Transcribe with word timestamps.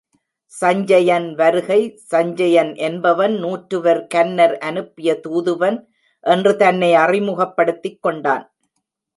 சஞ்சயன் 0.53 1.27
வருகை 1.33 1.77
சஞ்சயன் 2.11 2.75
என்பவன் 2.87 3.35
நூற்றுவர் 3.35 4.07
கன்னர் 4.07 4.57
அனுப்பிய 4.61 5.19
தூதுவன் 5.19 5.77
என்று 6.23 6.53
தன்னை 6.55 6.91
அறிமுகப்படுத்திக் 6.95 8.01
கொண்டான். 8.01 8.45